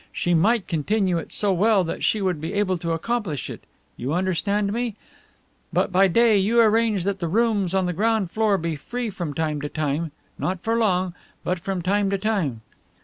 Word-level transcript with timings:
She 0.11 0.33
might 0.33 0.67
continue 0.67 1.19
it 1.19 1.31
so 1.31 1.53
well 1.53 1.83
that 1.83 2.03
she 2.03 2.23
would 2.23 2.41
be 2.41 2.53
able 2.55 2.79
to 2.79 2.91
accomplish 2.93 3.51
it 3.51 3.63
you 3.97 4.13
understand 4.13 4.73
me? 4.73 4.95
But 5.71 5.91
by 5.91 6.07
day 6.07 6.39
you 6.39 6.59
arrange 6.59 7.03
that 7.03 7.19
the 7.19 7.27
rooms 7.27 7.75
on 7.75 7.85
the 7.85 7.93
ground 7.93 8.31
floor 8.31 8.57
be 8.57 8.75
free 8.75 9.11
from 9.11 9.35
time 9.35 9.61
to 9.61 9.69
time 9.69 10.11
not 10.39 10.63
for 10.63 10.75
long, 10.75 11.13
but 11.43 11.59
from 11.59 11.83
time 11.83 12.09
to 12.09 12.17
time. 12.17 12.61